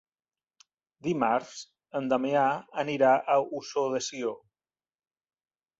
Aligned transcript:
Dimarts 1.07 1.59
en 2.01 2.09
Damià 2.15 2.47
anirà 2.85 3.13
a 3.35 3.39
Ossó 3.61 3.87
de 3.95 4.05
Sió. 4.11 4.35